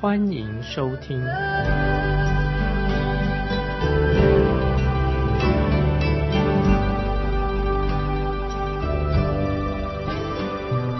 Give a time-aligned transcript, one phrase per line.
[0.00, 1.20] 欢迎收听。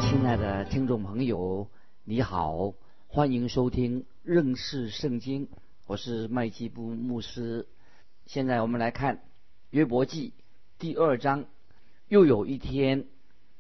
[0.03, 1.67] 亲爱的听众朋友，
[2.05, 2.75] 你好，
[3.09, 5.49] 欢迎收听认识圣经，
[5.87, 7.67] 我是麦基布牧师。
[8.27, 9.23] 现在我们来看
[9.71, 10.35] 约伯记。
[10.79, 11.47] 第二章，
[12.09, 13.07] 又有一天，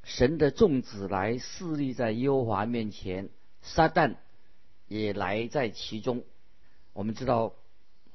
[0.03, 3.31] 神的众子来侍立在耶和华面前，
[3.63, 4.17] 撒旦
[4.91, 6.25] 也来在其中。
[6.93, 7.55] 我们知道，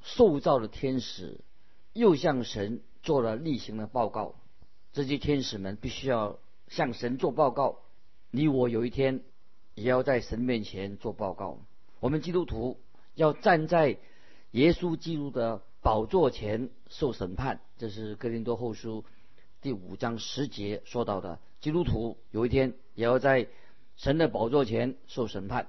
[0.02, 1.40] 受造的天使
[1.92, 4.34] 又向神做了例行的报告。
[4.92, 6.38] 这些天使们必须要
[6.68, 7.78] 向神做报告。
[8.30, 9.22] 你我有一天
[9.74, 11.58] 也要在神面前做报告。
[11.98, 12.78] 我们基督徒
[13.14, 13.98] 要站在
[14.50, 15.62] 耶稣基督的。
[15.82, 19.04] 宝座前受审判，这是哥林多后书
[19.62, 21.38] 第五章十节说到的。
[21.60, 23.46] 基督徒有一天也要在
[23.94, 25.68] 神的宝座前受审判。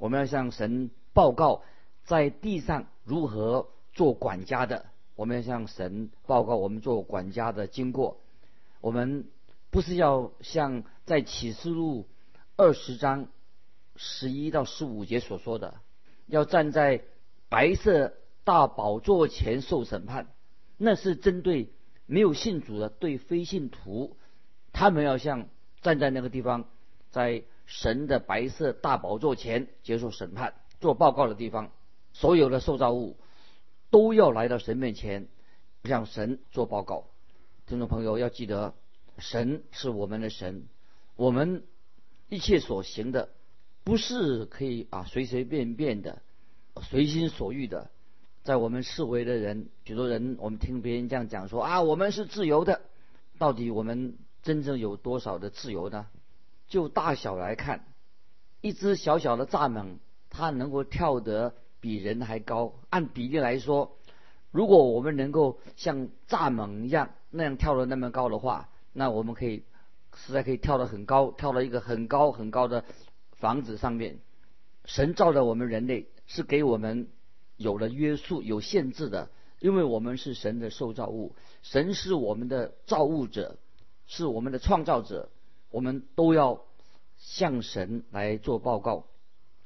[0.00, 1.62] 我们要向神报告
[2.02, 4.86] 在地上如何做管家的。
[5.14, 8.18] 我们要向神报告我们做管家的经过。
[8.80, 9.28] 我们
[9.70, 12.08] 不是要像在启示录
[12.56, 13.28] 二十章
[13.94, 15.76] 十一到十五节所说的，
[16.26, 17.02] 要站在
[17.48, 18.14] 白色。
[18.42, 20.26] 大宝座前受审判，
[20.78, 21.68] 那是针对
[22.06, 24.16] 没有信主的对非信徒，
[24.72, 25.46] 他们要像
[25.82, 26.64] 站在那个地方，
[27.10, 31.70] 在神的白色大宝座前接受审判、做报告的地方，
[32.12, 33.16] 所有的受造物
[33.90, 35.28] 都要来到神面前，
[35.84, 37.06] 向神做报告。
[37.66, 38.74] 听众朋友要记得，
[39.18, 40.66] 神是我们的神，
[41.14, 41.62] 我们
[42.28, 43.28] 一切所行的
[43.84, 46.22] 不是可以啊随随便便的、
[46.82, 47.88] 随心所欲的。
[48.42, 52.80] 在我们视为的人，许多人，我们听别人这样讲说啊，我们是自由的。
[53.38, 56.08] 到底我们真正有多少的自由呢？
[56.70, 57.84] 就大小来看，
[58.62, 59.98] 一只小小的蚱蜢，
[60.30, 62.72] 它能够跳得比人还高。
[62.88, 63.98] 按比例来说，
[64.50, 69.64] 如果我们能够像蚱蜢一样那样跳得那么高的话，那我们可以
[70.14, 72.86] 实在可以跳得很高，跳到一个很高很高的
[73.32, 74.20] 房子上面。
[74.86, 77.10] 神造的我们人类是给我们。
[77.56, 83.58] 有了约束、有限制的，因为我们是神的受造物，神是我们的造物者，
[84.06, 85.28] 是我们的创造者，
[85.70, 86.62] 我们都要
[87.16, 89.06] 向神来做报告。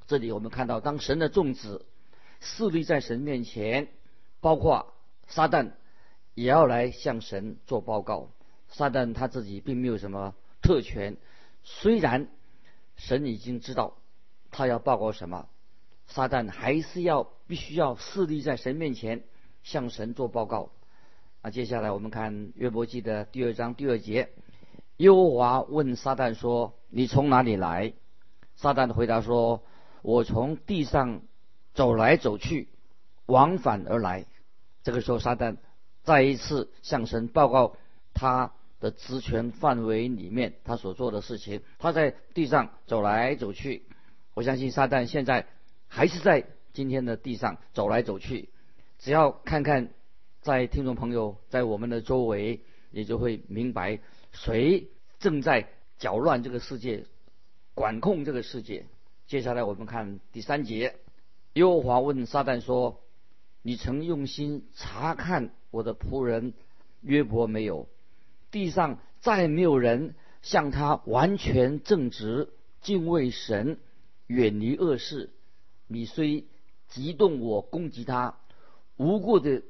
[0.06, 1.86] 这里我们看到，当神的众子
[2.40, 3.88] 势力在神面前，
[4.40, 4.94] 包括
[5.26, 5.72] 撒旦
[6.34, 8.30] 也要来向神做报告。
[8.68, 11.16] 撒旦他自己并没有什么特权，
[11.62, 12.28] 虽然
[12.96, 13.96] 神已经知道
[14.50, 15.48] 他要报告什么。
[16.06, 19.24] 撒旦还是要必须要势立在神面前，
[19.62, 20.70] 向神做报告。
[21.40, 24.28] 啊，接下来我们看约伯记的第二章第二节，
[24.98, 27.92] 耶和华问撒旦说：“你从哪里来？”
[28.56, 29.62] 撒旦回答说
[30.02, 31.22] ：“我从地上
[31.74, 32.68] 走来走去，
[33.26, 34.26] 往返而来。”
[34.82, 35.56] 这个时候，撒旦
[36.02, 37.76] 再一次向神报告
[38.12, 41.62] 他的职权范围里面他所做的事情。
[41.78, 43.82] 他在地上走来走去，
[44.34, 45.46] 我相信撒旦现在。
[45.86, 48.48] 还是在今天的地上走来走去，
[48.98, 49.90] 只要看看
[50.40, 54.00] 在听众朋友在我们的周围，也就会明白
[54.34, 54.90] 谁
[55.20, 55.68] 正在
[55.98, 57.06] 搅乱这个世界，
[57.72, 58.84] 管控这个世界。
[59.26, 60.96] 接下来我们看第三节，
[61.54, 63.00] 耶和华问撒旦说
[63.62, 66.52] ：“你曾用心查看我的仆人
[67.00, 67.88] 约伯没有？
[68.50, 72.50] 地上再没有人像他完全正直，
[72.82, 73.78] 敬畏神，
[74.26, 75.30] 远离恶事。”
[75.86, 76.44] 你虽
[76.88, 78.38] 激动我攻击他，
[78.96, 79.62] 无故的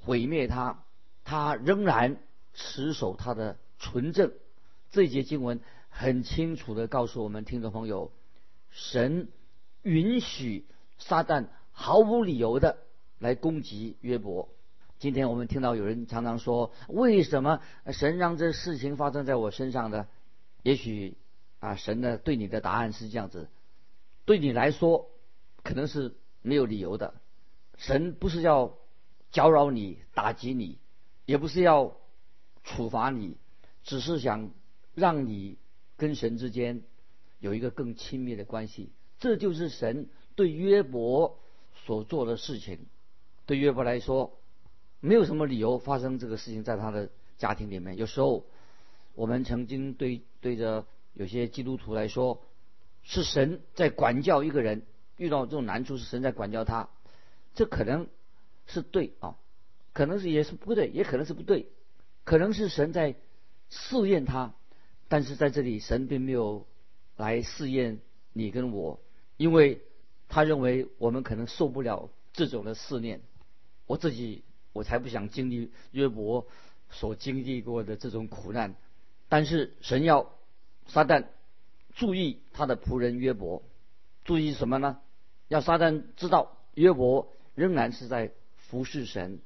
[0.00, 0.84] 毁灭他，
[1.24, 2.18] 他仍然
[2.52, 4.32] 持守他的纯正。
[4.90, 5.60] 这一节经文
[5.90, 8.12] 很清楚的告诉我们听众朋友，
[8.70, 9.28] 神
[9.82, 10.64] 允许
[10.98, 12.78] 撒旦毫无理由的
[13.18, 14.48] 来攻击约伯。
[14.98, 17.60] 今天我们听到有人常常说，为什么
[17.92, 20.08] 神让这事情发生在我身上呢？
[20.62, 21.18] 也许
[21.58, 23.50] 啊，神呢对你的答案是这样子，
[24.24, 25.10] 对你来说。
[25.62, 27.14] 可能是没有理由的，
[27.78, 28.76] 神不是要
[29.30, 30.78] 搅扰你、打击你，
[31.24, 31.96] 也不是要
[32.64, 33.38] 处罚你，
[33.84, 34.50] 只是想
[34.94, 35.58] 让你
[35.96, 36.82] 跟神之间
[37.38, 38.90] 有一个更亲密的关系。
[39.18, 41.38] 这就是神对约伯
[41.86, 42.86] 所做的事情，
[43.46, 44.38] 对约伯来说，
[45.00, 47.96] 没有什么理由发生这个事情在他的家庭里面。
[47.96, 48.46] 有时候，
[49.14, 52.42] 我们曾经对对着有些基督徒来说，
[53.02, 54.82] 是神在管教一个人，
[55.16, 56.88] 遇到这种难处是神在管教他，
[57.54, 58.08] 这可能
[58.66, 59.36] 是对啊，
[59.92, 61.68] 可能是也是不对，也可能是不对，
[62.24, 63.14] 可能是神在
[63.70, 64.54] 试验他，
[65.08, 66.66] 但是在这里神并没有
[67.16, 68.00] 来试验
[68.32, 69.00] 你跟我，
[69.36, 69.82] 因为。
[70.26, 73.20] 他认为我们可能受不了这种的试炼，
[73.86, 76.48] 我自己我才不想经历约伯
[76.90, 78.74] 所经历过的这种苦难。
[79.28, 80.32] 但是神要
[80.86, 81.26] 撒旦
[81.94, 83.62] 注意他的仆人约伯，
[84.24, 84.98] 注意什么呢？
[85.46, 89.40] 要撒旦知道约伯仍然是在服侍神。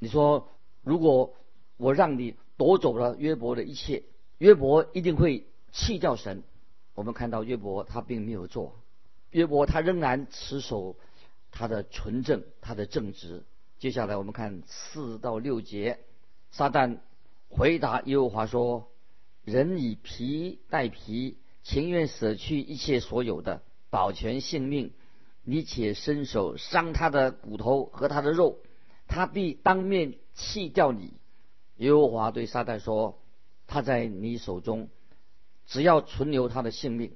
[0.00, 0.48] 你说，
[0.82, 1.36] 如果
[1.76, 4.04] 我让你夺走了约伯的一切，
[4.38, 6.42] 约伯一定会弃掉神。
[6.94, 8.76] 我们看到约伯他并没有做。
[9.30, 10.96] 约伯他仍然持守
[11.50, 13.44] 他的纯正，他的正直。
[13.78, 15.98] 接下来我们看四到六节，
[16.52, 16.98] 撒旦
[17.48, 18.88] 回答耶和华说
[19.42, 24.92] ：“人以皮代皮，情愿舍去一切所有的，保全性命。
[25.42, 28.58] 你且伸手伤他的骨头和他的肉，
[29.08, 31.14] 他必当面弃掉你。”
[31.76, 33.18] 耶和华对撒旦说
[33.66, 34.88] ：“他在你手中，
[35.66, 37.12] 只要存留他的性命。”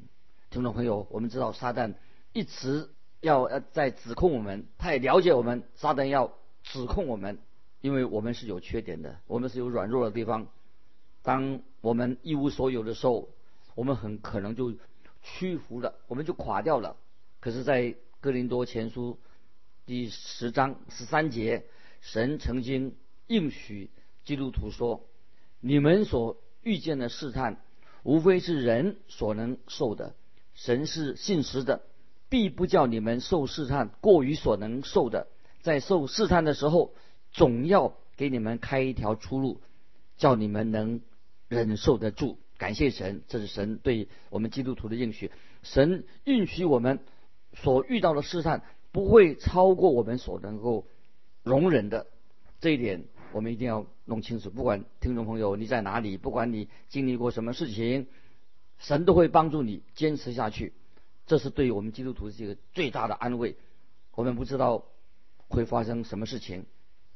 [0.51, 1.95] 听众朋友，我们知道撒旦。
[2.33, 2.91] 一直
[3.21, 7.39] 要呃在指控我们，他也了解我们，撒旦要指控我们，
[7.81, 10.47] 因为我们是有缺点的，我们是有软弱的地方。
[11.23, 13.29] 当我们一无所有的时候，
[13.75, 14.75] 我们很可能就
[15.23, 16.97] 屈服了，我们就垮掉了。
[17.41, 19.19] 可是，在哥林多前书
[19.87, 21.65] 第十章十三节，
[22.01, 22.95] 神曾经
[23.27, 23.91] 应许
[24.29, 25.07] 基督徒说
[25.59, 27.63] ：“你们所遇见的试探，
[28.03, 30.15] 无非是人所能受的，
[30.53, 31.81] 神是信实的。”
[32.29, 35.29] 必不叫你们受试探过于所能受的，
[35.63, 36.93] 在受试探的时候，
[37.33, 39.63] 总要给你们开一条出路，
[40.19, 41.01] 叫你们能
[41.49, 42.37] 忍受得住。
[42.59, 45.31] 感谢神，这是神对我们基督徒的应许。
[45.63, 46.99] 神允许我们
[47.55, 50.87] 所遇到的试探不会超过我们所能够
[51.43, 52.07] 容忍的，
[52.61, 54.51] 这一点我们一定要弄清楚。
[54.51, 58.07] 不管听众朋友你在哪里，不管你经历过什么事情，
[58.79, 60.73] 神都会帮助你坚持下去。
[61.27, 63.57] 这是对于我们基督徒是一个最大的安慰。
[64.15, 64.85] 我们不知道
[65.49, 66.65] 会发生什么事情，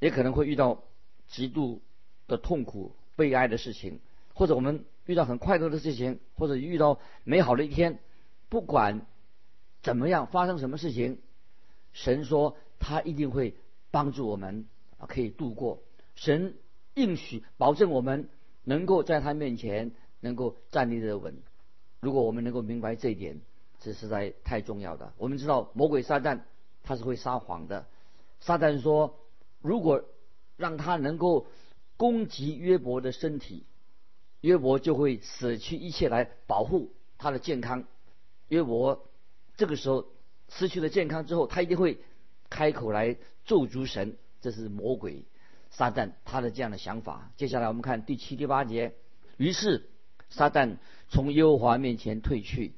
[0.00, 0.84] 也可能会遇到
[1.28, 1.80] 极度
[2.28, 4.00] 的痛苦、悲哀的事情，
[4.34, 7.98] 或者我们遇到很快乐的事情，或者遇到美好的一天。
[8.48, 9.06] 不管
[9.82, 11.18] 怎么样发生什么事情，
[11.92, 13.54] 神说他一定会
[13.90, 14.66] 帮助我们，
[15.08, 15.82] 可以度过。
[16.22, 16.54] 神
[16.94, 18.28] 应许保证我们
[18.62, 21.42] 能够在他面前能够站立得稳。
[22.00, 23.40] 如果我们能够明白这一点。
[23.84, 25.12] 这实在太重要的。
[25.19, 26.42] 我们知道魔鬼撒旦
[26.84, 27.88] 他是会撒谎的。
[28.38, 29.19] 撒旦说，
[29.60, 30.04] 如果
[30.56, 31.48] 让他能够
[31.96, 33.66] 攻击约伯的身体，
[34.40, 37.82] 约伯就会舍去一切来保护他的健康。
[38.46, 39.08] 约伯
[39.56, 40.06] 这个时候
[40.48, 41.98] 失去了健康之后，他一定会
[42.48, 44.16] 开口来咒诅神。
[44.40, 45.24] 这是魔鬼
[45.72, 47.32] 撒旦他的这样的想法。
[47.36, 48.94] 接下来我们看第七、第八节。
[49.38, 49.90] 于是
[50.30, 50.76] 撒旦
[51.08, 52.74] 从耶和华面前退去。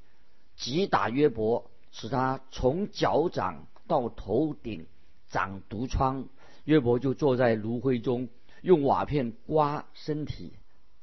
[0.56, 4.86] 击打约伯，使他从脚掌到头顶
[5.28, 6.28] 长毒疮。
[6.64, 8.28] 约伯就坐在炉灰中，
[8.62, 10.52] 用瓦片刮身体。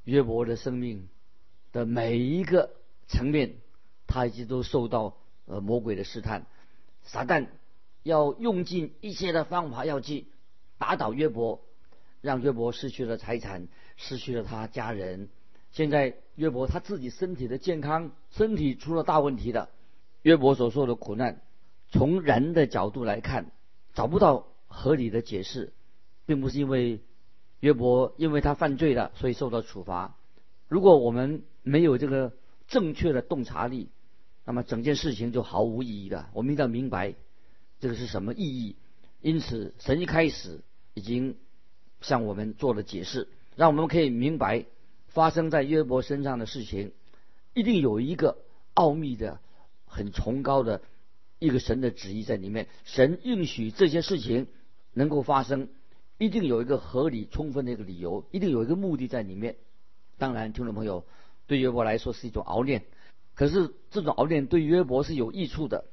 [0.05, 1.09] 约伯的生命
[1.73, 2.71] 的每一个
[3.07, 3.55] 层面，
[4.07, 6.45] 他一直都受到呃魔鬼的试探。
[7.03, 7.47] 撒旦
[8.03, 10.27] 要用尽一切的方法，要去
[10.77, 11.61] 打倒约伯，
[12.21, 15.29] 让约伯失去了财产，失去了他家人。
[15.71, 19.69] 现在约伯他自己身体的健康，身体出了大问题的。
[20.21, 21.41] 约伯所受的苦难，
[21.89, 23.51] 从人的角度来看，
[23.93, 25.73] 找不到合理的解释，
[26.25, 27.01] 并不是因为
[27.59, 30.15] 约伯因为他犯罪了，所以受到处罚。
[30.67, 32.33] 如果我们没有这个
[32.67, 33.89] 正确的洞察力，
[34.45, 36.29] 那么整件事情就毫无意义了。
[36.33, 37.15] 我们一定要明白
[37.79, 38.75] 这个是什么意义。
[39.21, 40.61] 因此，神一开始
[40.93, 41.37] 已经
[42.01, 44.65] 向我们做了解释，让我们可以明白。
[45.07, 46.93] 发生在约伯身上的事情，
[47.53, 48.37] 一定有一个
[48.73, 49.41] 奥秘的、
[49.85, 50.81] 很崇高的
[51.37, 52.69] 一个神的旨意在里面。
[52.85, 54.47] 神允许这些事情
[54.93, 55.67] 能够发生，
[56.17, 59.57] 一定有一个合理、充分的一个理由，一定有一个目的在里面。
[60.17, 61.03] 当然，听众朋友，
[61.45, 62.85] 对约伯来说是一种熬炼，
[63.35, 65.83] 可是这种熬炼对约伯是有益处的。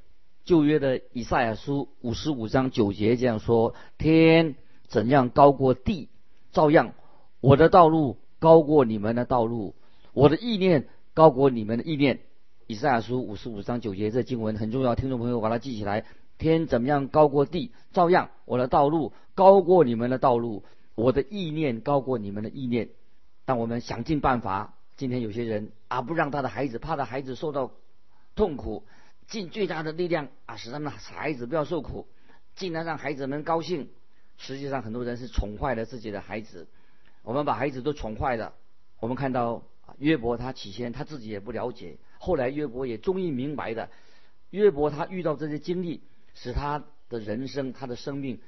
[0.45, 4.55] 旧约的以赛亚书五十五章九节这样说：“天
[4.88, 6.09] 怎样高过地，
[6.50, 6.95] 照样
[7.40, 9.75] 我的道路。”高过你们的道路，
[10.12, 12.21] 我的意念高过你们的意念。
[12.68, 16.04] 以赛亚书五十五章九节，这经文很重要，听众朋友把它记起来。
[16.38, 20.62] 天怎么样高过地，照样我的道路高过你们的道路，
[20.95, 22.90] 我的意念高过你们的意念。
[23.45, 27.73] 但我们想尽办法，今天有些人啊，不让他的孩子，怕他孩子受到
[28.37, 28.85] 痛苦，
[29.26, 32.07] 尽最大的力量啊，使他们孩子不要受苦，
[32.54, 33.88] 尽量让孩子们高兴。
[34.38, 36.66] 实际上，很多人是宠坏了自己的孩子。
[37.23, 38.54] 我们把孩子都宠坏了。
[39.00, 39.64] 我们看到
[39.99, 43.90] 约伯，他起先他自己也不了解，后来约伯也终于明白的。
[44.50, 46.02] 约伯他遇到这些经历，
[46.35, 48.40] 使他的人生、他的生命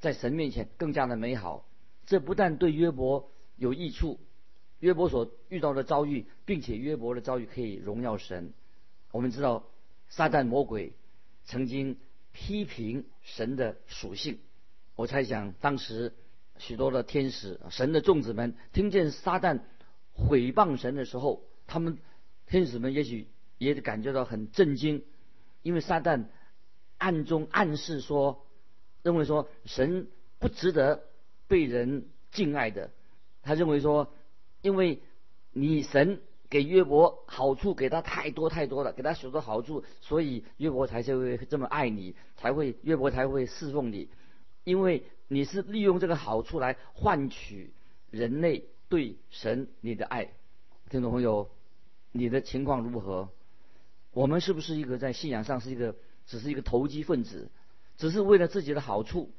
[0.00, 1.64] 在神面前更加的美好。
[2.04, 4.20] 这不但对约伯有益处，
[4.80, 8.52] 约伯所遇到的遭遇，并且约伯的遭遇可以荣耀神。
[9.12, 9.64] 我们知道
[10.08, 10.92] 撒旦魔鬼
[11.44, 11.98] 曾经
[12.32, 14.38] 批评神的属性。
[14.96, 16.14] 我猜想当时
[16.58, 19.60] 许多的天使、神的众子们听见撒旦
[20.12, 21.98] 毁谤神的时候，他们
[22.46, 25.04] 天使们也许也感觉到很震惊。
[25.62, 26.26] 因为撒旦
[26.96, 28.46] 暗中暗示说，
[29.02, 31.02] 认为说神不值得
[31.46, 32.90] 被人敬爱的。
[33.42, 34.12] 他认为说，
[34.62, 35.02] 因为
[35.52, 44.08] 你神给约伯好处给他太多太多了，给他许多好处，所以约伯才会这么爱你，才会约伯才会侍奉你。
[44.66, 47.72] 因为你是利用这个好处来换取
[48.10, 50.32] 人类对神你的爱。
[50.90, 51.48] 听众朋友，
[52.10, 53.28] 你的情况如何？
[54.10, 55.94] 我们是不是一个在信仰上是一个
[56.26, 57.48] 只是一个投机分子，
[57.96, 59.30] 只是为了自己的好处？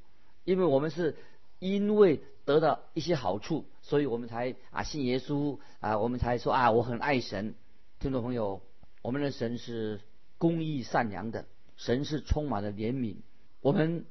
[0.46, 1.17] 因为我们是
[1.60, 7.53] 因为得到一些好处，所以我们才啊信耶稣啊，我们才说啊我很爱神。
[8.00, 8.62] 听众朋友，
[9.01, 10.00] 我们的神是
[10.38, 13.17] 公义善良的，神是充满了怜悯。
[13.60, 14.05] 我们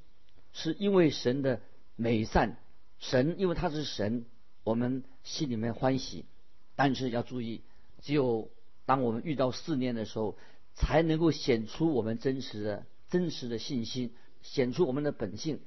[0.57, 1.61] 是因为神的
[1.95, 2.57] 美善，
[2.99, 4.25] 神因为他是神，
[4.65, 6.25] 我们心里面欢喜。
[6.75, 7.63] 但是要注意，
[8.01, 8.51] 只有
[8.87, 10.37] 当我们遇到试炼的时候。
[10.79, 15.61] 才能够显出我们真实的、真实的信心，显出我们的本性。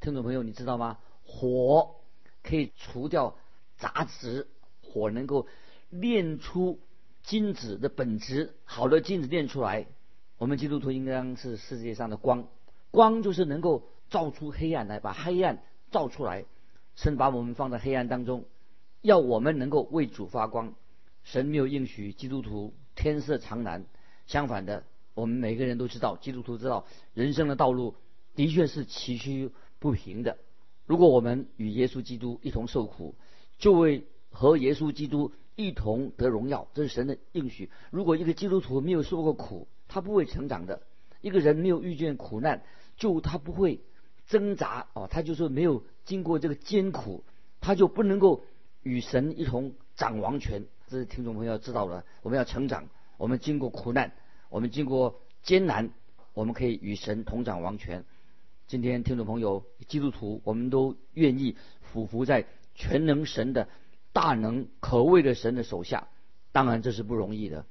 [0.00, 0.98] 听众朋友，你知道吗？
[1.24, 1.94] 火
[2.42, 3.36] 可以除掉
[3.78, 4.48] 杂质，
[4.82, 5.46] 火能够
[5.88, 6.80] 炼出
[7.22, 8.56] 金子的本质。
[8.64, 9.86] 好的金子炼出来，
[10.36, 12.48] 我们基督徒应当是世界上的光。
[12.90, 16.44] 光就是能够照出黑暗来，把黑暗照出来。
[16.94, 18.44] 神把我们放在黑暗当中，
[19.02, 20.74] 要我们能够为主发光。
[21.24, 23.84] 神没有应许基督徒天色常蓝。
[24.26, 24.84] 相反的，
[25.14, 27.94] 我们每个人都知道，基督徒知道，人生的道路
[28.34, 30.38] 的确是崎岖不平的。
[30.86, 33.14] 如果我们与耶稣基督一同受苦，
[33.58, 37.70] 就会和耶稣基督一同得荣耀，这是神的应许。
[37.90, 40.82] 如果一个基督徒没有受过苦，他不会成长的。
[41.20, 42.62] 一个人没有遇见苦难，
[42.96, 43.80] 就他不会
[44.26, 47.24] 挣扎哦，他就是没有经过这个艰苦，
[47.60, 48.42] 他就不能够
[48.82, 50.66] 与神一同掌王权。
[50.88, 52.88] 这是听众朋友知道的，我们要成长。
[53.18, 54.12] 我们经过苦难，
[54.50, 55.90] 我们经过艰难，
[56.34, 58.04] 我们可以与神同掌王权。
[58.66, 63.68] 今天听众朋友，基督徒，我们都愿意俯伏在全能神的
[64.12, 66.08] 大能可畏的神的手下。
[66.52, 67.64] 当然这是不容易的。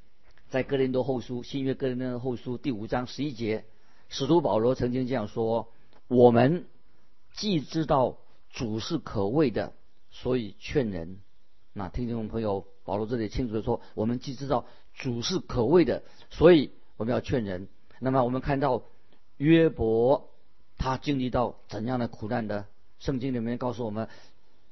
[0.50, 3.66] 在哥林多后书新约哥林多后书第五章十一节，
[4.10, 5.70] 使徒保罗曾经这样说
[6.08, 6.66] ：“我们
[7.34, 8.18] 既知道
[8.50, 9.74] 主是可畏的，
[10.12, 11.20] 所以劝人。”
[11.74, 14.66] 那听众朋友，保罗这里清楚的说：“我们既知道。”
[14.98, 17.68] 主是可畏的，所以我们要劝人。
[18.00, 18.84] 那么我们看到
[19.36, 20.30] 约伯
[20.78, 22.66] 他经历到怎样的苦难的？
[23.00, 24.08] 圣经里面告诉我们，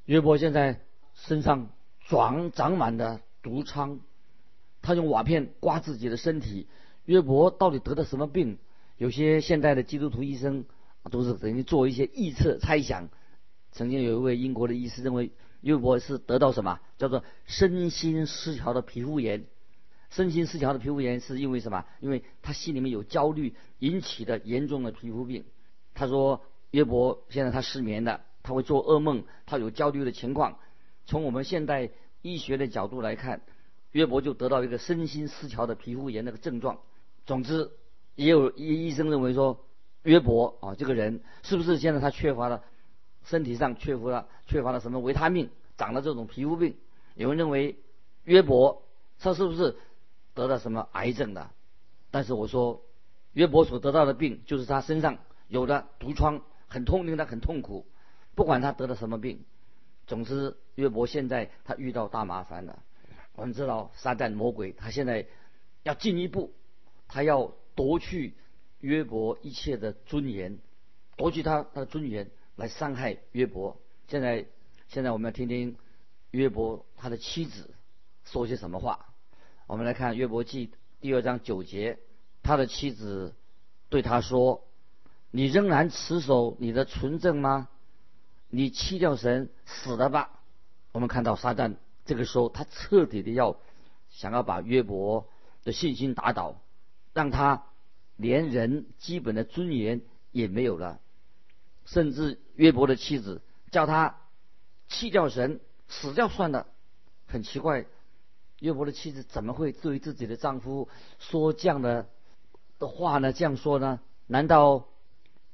[0.05, 0.79] 约伯现在
[1.13, 1.67] 身上
[2.07, 3.99] 长长满了毒疮，
[4.81, 6.67] 他用瓦片刮自己的身体。
[7.03, 8.57] 约伯到底得的什么病？
[8.97, 10.63] 有些现代的基督徒医生
[11.10, 13.10] 都是等于做一些臆测猜想。
[13.72, 15.31] 曾经有一位英国的医师认为
[15.62, 19.45] 约伯是得到什么叫做身心失调的皮肤炎。
[20.10, 21.86] 身心失调的皮肤炎是因为什么？
[22.00, 25.45] 因为他心里面有焦虑引起的严重的皮肤病。
[25.95, 30.60] 他说约伯现在他失眠了，他会做噩梦，他有焦虑的情况。
[31.05, 31.89] 从我们现代
[32.22, 33.41] 医学的角度来看，
[33.91, 36.79] 约伯就得到一个身心失调的皮肤炎那个症状。
[37.25, 37.72] 总之，
[38.13, 39.65] 也有医医生认为说
[40.03, 42.63] 约伯啊这个人是不是现在他缺乏了
[43.24, 46.75] 身体上缺乏了缺乏了什么维他命，长了这种皮肤病？
[47.15, 47.77] 有人认为
[48.24, 48.83] 约伯
[49.19, 49.75] 他是不是？
[50.36, 51.51] 得了什么癌症的？
[52.10, 52.81] 但是我说，
[53.33, 57.86] 约伯所得到的病就是他身上有的毒疮，很痛，令他很痛苦。
[58.33, 59.45] 不管他得了什么病，
[60.07, 62.81] 总之约伯现在他遇到大麻烦了。
[63.36, 65.27] 我们知道撒旦魔鬼他现在
[65.83, 66.51] 要进一步，
[67.07, 68.36] 他要夺去
[68.83, 70.59] 约伯一切的尊严，
[71.15, 73.79] 夺去他他的尊严来伤害约伯。
[74.09, 74.45] 现在
[74.89, 75.77] 现在我们要听听
[76.31, 77.73] 约伯他的妻子
[78.25, 79.05] 说些什么话。
[79.67, 81.97] 我们来看约伯记第二章九节，
[82.43, 83.33] 他的妻子
[83.87, 84.65] 对他说
[85.31, 87.69] ：“你仍然持守你的纯正吗？
[88.49, 90.41] 你弃掉神，死了吧！
[90.91, 93.55] 我们看到撒旦这个时候，他彻底的要
[94.09, 95.29] 想要把约伯
[95.63, 96.61] 的信心打倒，
[97.13, 97.63] 让他
[98.15, 100.01] 连人基本的尊严
[100.32, 101.00] 也没有了，
[101.86, 103.41] 甚至约伯的妻子
[103.72, 104.17] 叫他
[104.88, 106.67] 弃掉神，死掉算了。
[107.25, 107.86] 很奇怪，
[108.60, 110.88] 约伯的妻子怎么会对自己的丈夫
[111.20, 112.08] 说这样的
[112.79, 113.34] 的话呢？
[113.34, 114.00] 这样说呢？
[114.27, 114.88] 难道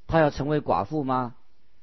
[0.07, 1.35] 他要成为寡妇吗？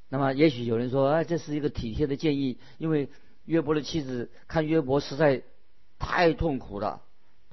[0.08, 3.08] 那么，也许有人说，哎，这是一个体贴的建议，因为
[3.44, 5.42] 约伯的妻子看约伯实在
[5.98, 7.02] 太痛苦了，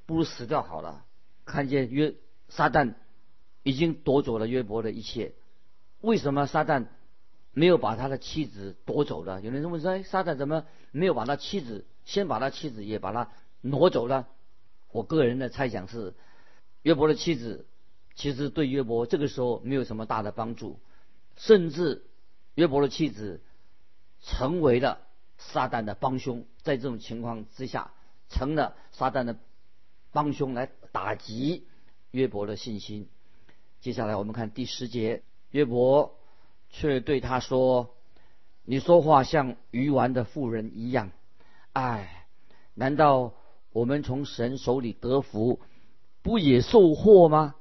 [0.06, 1.03] 不如死掉好了。
[1.46, 2.13] 看见约
[2.50, 2.94] 撒旦
[3.63, 5.34] 已经夺走了约伯的一切，
[6.01, 6.86] 为什么撒旦
[7.51, 9.41] 没有把他的妻子夺走了？
[9.41, 14.27] 有人问说，哎，撒旦怎么没有把他妻子先把他妻子也把他挪走了？
[14.91, 16.13] 我个人的猜想是，
[16.84, 17.65] 约伯的妻子
[18.15, 20.79] 其实对约伯这个时候没有什么大的帮助，
[21.36, 22.03] 甚至。
[22.55, 23.41] 约伯的妻子
[24.22, 25.00] 成为了
[25.39, 27.91] 撒旦的帮凶，在这种情况之下，
[28.29, 29.39] 成了撒旦的
[30.12, 31.65] 帮凶来打击
[32.12, 33.10] 约伯的信心。
[33.84, 36.16] 接下来我们看第十节，约伯
[36.70, 37.94] 却对他说
[38.63, 41.12] ：“你说话像愚顽的妇人一样。
[41.74, 42.25] 哎，
[42.75, 43.34] 难道
[43.74, 45.60] 我们从神手里得福，
[46.22, 47.56] 不也受祸吗？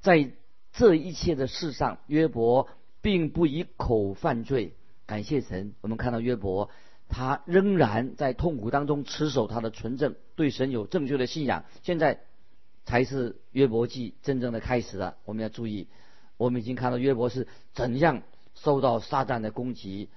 [0.00, 0.30] 在
[0.72, 2.68] 这一切的事上，约伯。”
[3.02, 4.72] 并不以口犯罪，
[5.04, 5.74] 感谢神。
[5.82, 6.70] 我们看到约伯，
[7.06, 11.66] 他仍然在痛苦当中持守他的纯正，对神有正确的信仰。
[11.82, 12.22] 现在
[12.84, 15.16] 才是约伯记真正的开始了。
[15.24, 15.88] 我们要注意，
[16.36, 18.22] 我们已经看到约伯是怎样
[18.54, 20.08] 受到撒旦的攻击，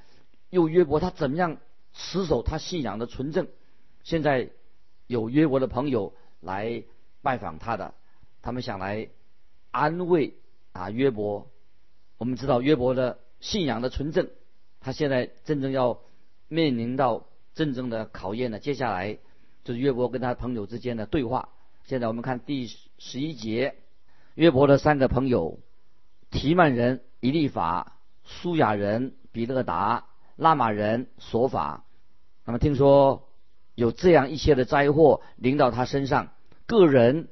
[0.50, 1.58] 又约伯他怎么样
[1.94, 3.48] 持守他信仰的纯正。
[4.04, 4.50] 现在
[5.08, 6.84] 有约伯的朋友来
[7.22, 7.94] 拜访他的，
[8.42, 9.10] 他们想来
[9.72, 10.36] 安慰
[10.72, 11.50] 啊约伯。
[12.18, 14.30] 我们知道约伯的信仰的纯正，
[14.80, 16.00] 他现在真正要
[16.48, 18.60] 面临到真正的考验了。
[18.60, 19.18] 接下来
[19.64, 21.50] 就是约伯跟他朋友之间的对话。
[21.88, 23.76] 现在我们看第十一节，
[24.36, 25.62] 约伯的三个朋友：
[26.30, 27.96] 提曼人以利法、
[28.26, 30.04] 苏亚人比勒达、
[30.36, 31.86] 拉玛人索法。
[32.44, 33.30] 那么听说
[33.74, 36.34] 有这样一些的灾祸临到他身上，
[36.66, 37.30] 个人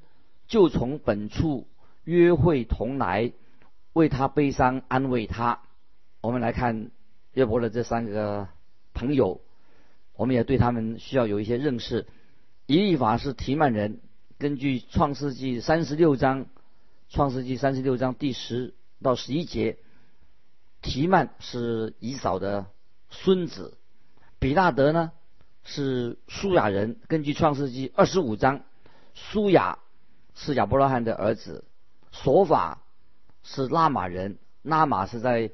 [0.48, 1.68] 就从本处
[2.06, 3.34] 约会同来。
[3.92, 5.64] 为他悲伤，安慰他。
[6.22, 6.92] 我们来看
[7.34, 8.48] 约伯的这三个
[8.94, 9.42] 朋友，
[10.16, 12.08] 我们也对他们需要有一些认识。
[12.68, 14.00] 以利法是提曼人，
[14.38, 16.46] 根据创世纪三十六章，
[17.10, 19.78] 创世纪三十六章第十到十一节，
[20.82, 22.66] 提曼是以扫的
[23.10, 23.78] 孙子。
[24.40, 25.12] 比纳德呢
[25.64, 28.64] 是苏亚人，根据创世纪二十五章，
[29.14, 29.80] 苏亚
[30.34, 31.64] 是亚伯拉罕的儿子。
[32.12, 32.82] 索法。
[33.48, 35.52] 是拉玛人，拉玛是在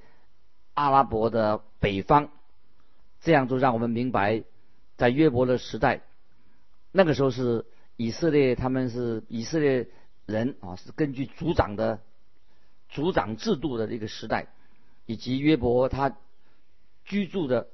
[0.76, 2.30] 阿拉伯的北方，
[3.20, 4.46] 这样就让我们明白，
[4.96, 6.02] 在约伯的时代，
[6.94, 7.66] 那个时候是
[8.02, 9.88] 以色列，他们是以色列
[10.26, 12.00] 人啊，是根据族长的
[12.90, 14.48] 族长制度的这个时代，
[15.06, 16.18] 以及约伯他
[17.06, 17.68] 居住的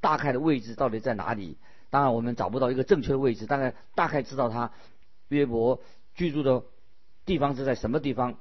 [0.00, 1.58] 大概的位置到底在哪里？
[1.90, 4.72] 当然我们找不到一个正确位置，大概大概知道他
[5.28, 5.82] 约伯
[6.14, 6.64] 居住的
[7.26, 8.38] 地方是在什么地方。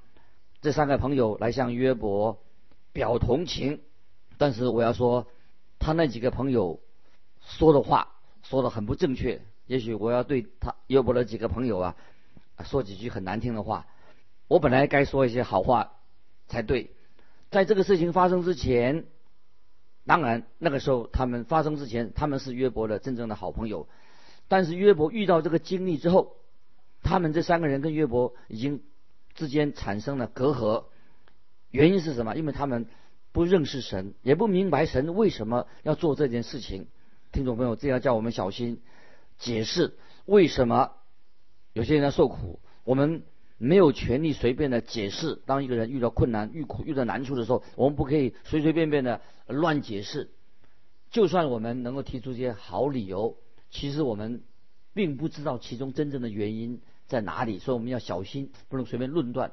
[0.62, 2.40] 这三个朋友来向约伯
[2.94, 3.82] 表同情，
[4.38, 5.28] 但是我要说，
[5.80, 6.80] 他那几个朋友
[7.42, 9.42] 说的话说的很不正确。
[9.68, 11.96] 也许我要对他约伯的几个朋友啊
[12.64, 13.86] 说几句很难听的话。
[14.48, 15.94] 我本来该说一些好话
[16.48, 16.92] 才对。
[17.52, 19.06] 在这个事情发生之前，
[20.06, 23.88] 当然那个时候他们发生之前，他们是约伯的真正的好朋友。
[24.48, 26.38] 但是约伯遇到这个经历之后，
[27.04, 28.82] 他们这三个人跟约伯已经。
[29.36, 30.86] 之间产生了隔阂，
[31.70, 32.38] 原因是什么？
[32.38, 32.86] 因为他们
[33.34, 36.88] 不认识神，也不明白神为什么要做这件事情。
[37.34, 38.80] 听众朋友，这要叫我们小心
[39.38, 40.94] 解释为什么
[41.74, 42.60] 有些人要受苦。
[42.84, 43.24] 我们
[43.58, 45.42] 没有权利随便的解释。
[45.46, 50.32] 当一个人遇到困难、遇苦、遇到难处的时候，我们不可以随随便便的乱解释。
[51.12, 53.38] 就算我们能够提出一些好理由，
[53.70, 54.44] 其实我们
[54.94, 56.82] 并不知道其中真正的原因。
[57.08, 57.60] 在哪里？
[57.60, 59.52] 所以我们要小心，不能随便论断。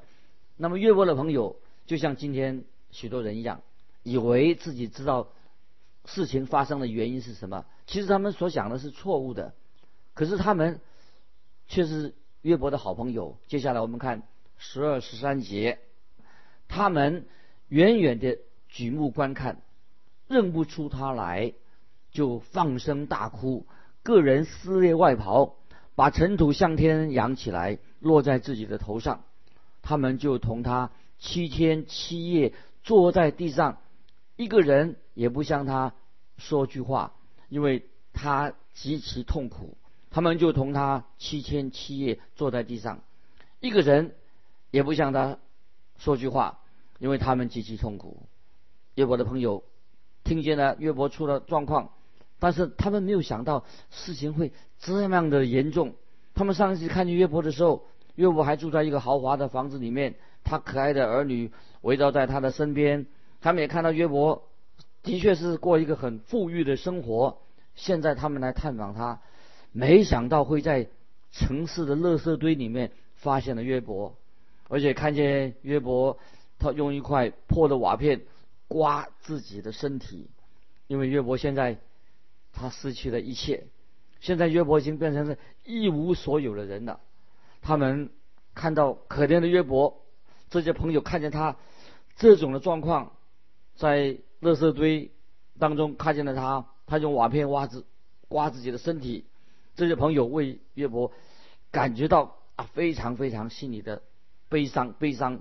[0.57, 3.61] 那么约伯的朋友，就像今天许多人一样，
[4.03, 5.29] 以为自己知道
[6.07, 7.67] 事情发生的原因是什么。
[7.87, 9.53] 其实他们所想的是错误的，
[10.15, 10.81] 可是他们
[11.67, 13.39] 却是约伯的好朋友。
[13.47, 14.23] 接下来我们看
[14.57, 15.79] 十二十三节，
[16.69, 17.27] 他们
[17.69, 19.63] 远远的举目观看，
[20.29, 21.55] 认不出他来，
[22.11, 23.67] 就放声大哭，
[24.03, 25.57] 个人撕裂外袍。
[25.95, 29.25] 把尘土向天扬起来，落在自己的头上，
[29.83, 33.77] 他们就同他七天七夜坐在地上，
[34.37, 35.93] 一个人也不向他
[36.39, 37.13] 说句话，
[37.51, 39.77] 因为他极其痛苦。
[40.13, 43.01] 他们就同他七天七夜坐在地上，
[43.61, 44.15] 一个人
[44.71, 45.39] 也不向他
[45.97, 46.61] 说句话，
[46.99, 48.29] 因为他们极其痛苦。
[48.95, 49.65] 约伯的朋友
[50.23, 51.93] 听见了约伯出了状况，
[52.39, 55.95] 但是他们没有想到事情会这样的严重。
[56.35, 63.07] 他们上一次看见约伯的时候，约伯还住在一个豪华的房子里面，他可爱的儿女围绕在他的身边。
[63.41, 64.51] 他们也看到约伯
[65.03, 67.39] 的确是过一个很富裕的生活。
[67.75, 69.23] 现在他们来探访他。
[69.73, 70.89] 没想到会在
[71.31, 74.15] 城市的垃圾堆里面发现了约伯，
[74.69, 76.19] 而且看见约伯，
[76.59, 78.23] 他用一块破的瓦片
[78.69, 80.29] 刮自己的身体，
[80.87, 81.79] 因为约伯现在
[82.53, 83.67] 他失去了一切，
[84.21, 87.01] 现在约伯已经变成是一无所有的人了。
[87.63, 88.11] 他们
[88.55, 90.03] 看到可怜的约伯，
[90.51, 91.57] 这些朋友看见他
[92.17, 93.13] 这种的状况，
[93.75, 95.13] 在垃圾堆
[95.59, 97.87] 当中看见了他，他用瓦片挖自
[98.29, 99.25] 刮自己的身体。
[99.75, 101.13] 这些朋友为约伯
[101.71, 104.03] 感觉到啊非常非常心里的
[104.51, 105.41] 悲伤悲伤，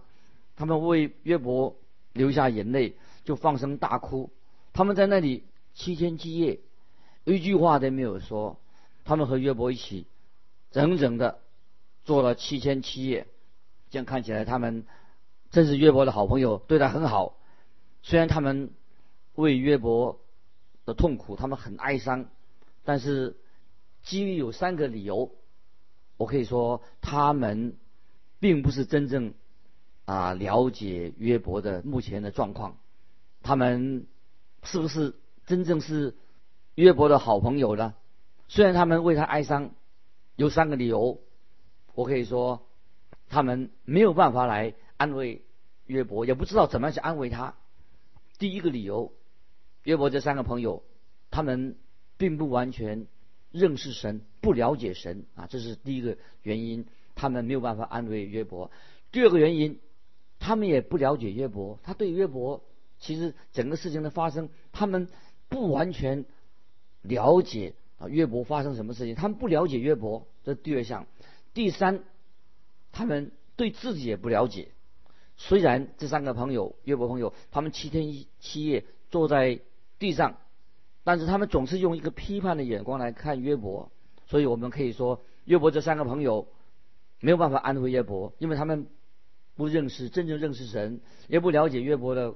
[0.55, 1.75] 他们为约伯
[2.13, 4.31] 流下眼泪，就放声大哭。
[4.71, 6.61] 他们在那里七天七夜，
[7.25, 8.57] 一句话都没有说。
[9.03, 10.07] 他们和约伯一起
[10.71, 11.39] 整整的
[12.05, 13.27] 做了七天七夜，
[13.89, 14.85] 这样看起来他们
[15.49, 17.37] 真是约伯的好朋友，对他很好。
[18.01, 18.71] 虽然他们
[19.35, 20.21] 为约伯
[20.85, 22.27] 的痛苦，他们很哀伤，
[22.85, 23.35] 但是。
[24.03, 25.31] 基于有三个理由，
[26.17, 27.77] 我可以说他们
[28.39, 29.33] 并不是真正
[30.05, 32.77] 啊了解约伯的目前的状况。
[33.43, 34.07] 他们
[34.63, 36.15] 是不是真正是
[36.75, 37.93] 约伯的好朋友呢？
[38.47, 39.71] 虽然他们为他哀伤，
[40.35, 41.21] 有三个理由，
[41.93, 42.67] 我可以说
[43.27, 45.43] 他们没有办法来安慰
[45.85, 47.55] 约伯，也不知道怎么样去安慰他。
[48.37, 49.13] 第一个理由，
[49.83, 50.83] 约伯这三个朋友，
[51.29, 51.77] 他们
[52.17, 53.07] 并不完全。
[53.51, 56.85] 认识神不了解神啊，这是第一个原因，
[57.15, 58.71] 他们没有办法安慰约伯。
[59.11, 59.79] 第二个原因，
[60.39, 62.63] 他们也不了解约伯，他对约伯
[62.99, 65.09] 其实整个事情的发生，他们
[65.49, 66.25] 不完全
[67.01, 70.27] 了解啊约伯发生什么事情，他们不了解约伯。
[70.43, 71.05] 这第二项，
[71.53, 72.03] 第三，
[72.91, 74.69] 他们对自己也不了解。
[75.37, 79.59] 虽然这三个朋友约伯朋友，他们七天一七夜坐在
[79.99, 80.37] 地上。
[81.03, 83.91] 但是他们总是用一个批判的眼光来看约伯，
[84.27, 86.47] 所以我们可以说，约伯这三个朋友
[87.19, 88.87] 没有办法安慰约伯，因为他们
[89.55, 92.35] 不认识真正认识神，也不了解约伯的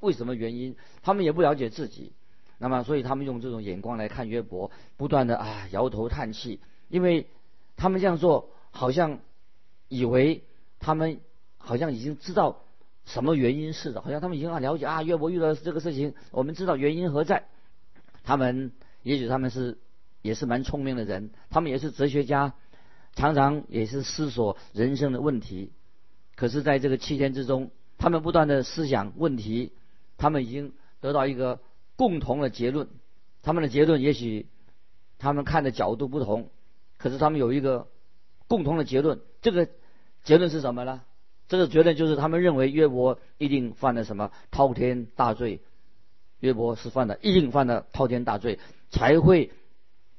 [0.00, 2.12] 为什么原因，他们也不了解自己。
[2.58, 7.26] 那么，所以他们用这种眼光来看约伯，不断的啊摇头叹气，因为
[7.76, 9.18] 他们这样做好像
[9.88, 10.44] 以为
[10.78, 11.20] 他们
[11.58, 12.62] 好像已经知道
[13.04, 17.48] 什么原因似的，好像他们已经很了解啊约伯遇到这个事情，我们知道原因何在。
[18.22, 19.78] 他们也许他们是
[20.22, 22.54] 也是蛮聪明的人，他们也是哲学家，
[23.14, 25.72] 常常也是思索人生的问题。
[26.34, 29.72] 可是，在这个七天之中，他们不断的思想问题，
[30.16, 31.60] 他们已经得到一个
[31.96, 32.88] 共同的结论。
[33.42, 34.46] 他们的结论也许
[35.18, 36.50] 他们看的角度不同，
[36.96, 37.88] 可是他们有一个
[38.48, 39.20] 共同的结论。
[39.40, 39.68] 这个
[40.24, 41.02] 结论是什么呢？
[41.48, 45.60] 这个结论就是他们认为约伯一定犯了什么滔天大罪。
[46.42, 48.58] 约伯是犯了，一定犯了滔天大罪，
[48.90, 49.52] 才会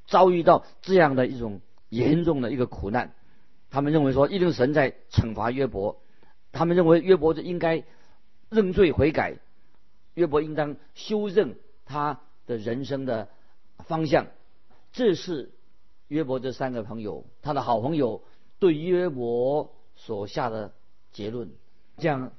[0.07, 1.59] 遭遇到这样的一种
[1.89, 3.13] 严重的一个苦难。
[3.69, 5.99] 他们认为说，一定神在惩罚约伯。
[6.53, 7.83] 他们认为约伯就应该
[8.49, 9.39] 认罪悔改，
[10.13, 11.55] 约伯应当修正
[11.85, 13.27] 他的人生的
[13.79, 14.27] 方向。
[14.93, 15.51] 这是
[16.07, 18.23] 约伯这三个朋友，他的好朋友
[18.59, 20.71] 对约伯所下的
[21.11, 21.51] 结论。
[21.97, 22.31] 这样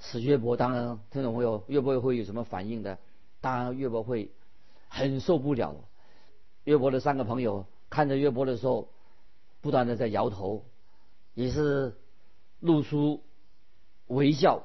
[0.00, 2.98] 使约伯当然听众朋友，约伯会有什么反应的？
[3.42, 4.30] 当然，约伯会
[4.88, 5.74] 很受不了。
[6.62, 8.88] 约伯的三个朋友看着约伯的时候，
[9.60, 10.64] 不断的在摇头，
[11.34, 11.96] 也是
[12.60, 13.24] 露出
[14.06, 14.62] 微笑，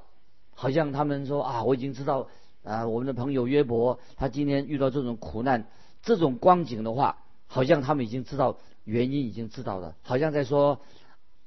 [0.53, 2.27] 好像他们说啊，我已经知道
[2.63, 5.67] 啊，我们的朋友约伯他今天遇到这种苦难、
[6.03, 10.81] 这种光景的话，好像他们已经知道原因，已经知道了，好像在说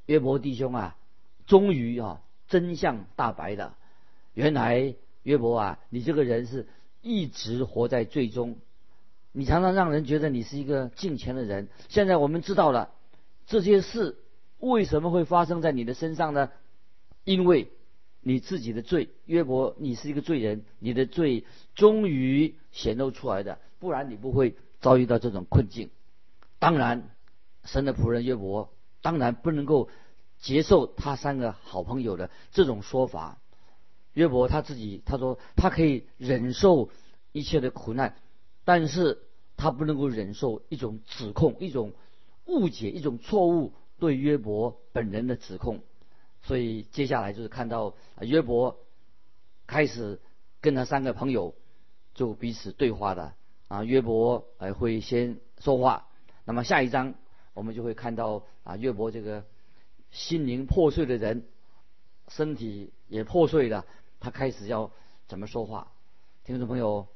[0.06, 0.96] 约伯弟兄啊，
[1.46, 3.76] 终于啊真相大白了。
[4.34, 6.66] 原来约伯啊，你这个人是。
[7.02, 8.58] 一直活在最终，
[9.32, 11.68] 你常常让人觉得你是一个敬虔的人。
[11.88, 12.90] 现在我们知道了
[13.46, 14.18] 这些事
[14.58, 16.50] 为什么会发生在你的身上呢？
[17.24, 17.70] 因为
[18.22, 25.90] 你自己的罪，约伯，你是一个罪人，你的罪终于显露出来的，不然你不会遭遇到这种困境。
[26.58, 27.08] 当然，
[27.64, 29.88] 神的仆人约伯当然不能够
[30.38, 33.38] 接受他三个好朋友的这种说法。
[34.14, 36.90] 约伯他自己他说他可以忍受
[37.32, 38.16] 一切的苦难，
[38.64, 39.22] 但是
[39.56, 41.92] 他不能够忍受一种指控、一种
[42.46, 45.82] 误解、一种错误对约伯本人的指控。
[46.42, 48.78] 所以接下来就是看到约伯
[49.66, 50.20] 开始
[50.60, 51.54] 跟他三个朋友
[52.14, 53.34] 就彼此对话的
[53.68, 56.08] 啊，约伯呃会先说话。
[56.44, 57.14] 那么下一章
[57.54, 59.44] 我们就会看到啊，约伯这个
[60.10, 61.46] 心灵破碎的人，
[62.26, 63.86] 身体也破碎了，
[64.20, 64.92] 他开始要
[65.26, 65.90] 怎么说话？
[66.44, 67.08] 听众朋友，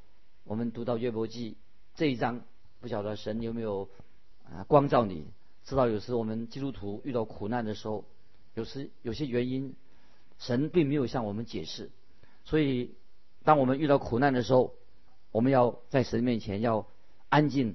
[0.44, 1.56] 我们读到约伯记
[1.94, 2.40] 这一章，
[2.80, 3.88] 不晓得神有没有
[4.44, 5.26] 啊光照你？
[5.64, 8.04] 知道有时我们基督徒遇到苦难的时候。
[8.54, 9.74] 有时有些原因，
[10.38, 11.90] 神并没有向我们解释，
[12.44, 12.94] 所以
[13.42, 14.76] 当我们遇到苦难的时候，
[15.32, 16.86] 我们要在神面前要
[17.28, 17.74] 安静、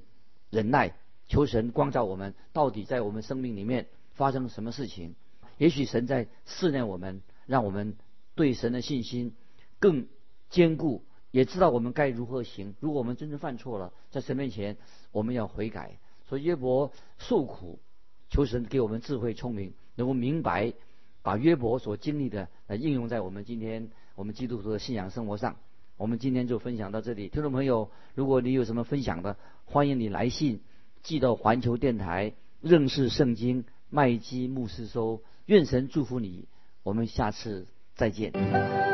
[0.49, 0.95] 忍耐，
[1.27, 5.15] 求神光照我们，到底在我们生命里面发生了什么事情？
[5.57, 7.97] 也许神在试炼我们，让我们
[8.39, 9.33] 对神的信心
[9.79, 10.07] 更
[10.49, 12.73] 坚固，也知道我们该如何行。
[12.79, 14.77] 如果我们真正犯错了，在神面前
[15.11, 15.99] 我们要悔改。
[16.29, 17.79] 所以约伯受苦，
[18.29, 19.73] 求神给我们智慧、聪明。
[19.95, 20.71] 能够明白，
[21.21, 25.57] 把约伯所经历的来应用在我们今天我们基督徒的信仰生活上。
[25.97, 30.61] 我们今天就分享到这里，听众朋友，如果你有什么分享的，欢迎你来信
[31.03, 35.21] 寄到环球电台认识圣经麦基牧师收。
[35.45, 36.47] 愿神祝福你，
[36.83, 37.67] 我们下次
[37.99, 38.88] 再见。